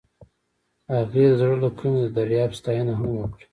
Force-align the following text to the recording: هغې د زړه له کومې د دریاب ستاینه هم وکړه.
هغې 0.93 1.25
د 1.29 1.33
زړه 1.39 1.55
له 1.63 1.69
کومې 1.79 1.99
د 2.03 2.07
دریاب 2.17 2.51
ستاینه 2.59 2.93
هم 2.99 3.09
وکړه. 3.19 3.45